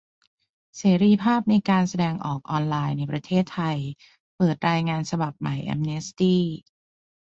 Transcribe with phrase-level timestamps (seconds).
[0.77, 3.77] เสรีภาพในการแสดงออกออนไลน์ในประเทศไทย
[4.37, 6.43] เปิดรายงานฉบับใหม่แอมเนสตี้